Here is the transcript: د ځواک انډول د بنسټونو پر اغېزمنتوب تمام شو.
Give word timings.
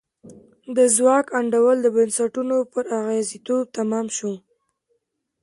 د 0.75 0.77
ځواک 0.95 1.25
انډول 1.39 1.77
د 1.81 1.87
بنسټونو 1.95 2.57
پر 2.73 2.83
اغېزمنتوب 2.99 3.63
تمام 3.77 4.05
شو. 4.17 4.33